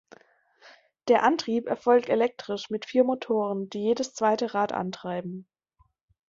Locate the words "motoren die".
3.03-3.83